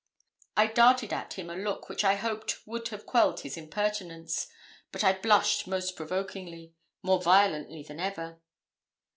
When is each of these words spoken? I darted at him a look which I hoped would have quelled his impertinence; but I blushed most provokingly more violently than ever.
I 0.57 0.65
darted 0.65 1.13
at 1.13 1.33
him 1.35 1.51
a 1.51 1.55
look 1.55 1.87
which 1.87 2.03
I 2.03 2.15
hoped 2.15 2.65
would 2.65 2.87
have 2.87 3.05
quelled 3.05 3.41
his 3.41 3.55
impertinence; 3.55 4.47
but 4.91 5.03
I 5.03 5.13
blushed 5.13 5.67
most 5.67 5.95
provokingly 5.95 6.73
more 7.03 7.21
violently 7.21 7.83
than 7.83 7.99
ever. 7.99 8.41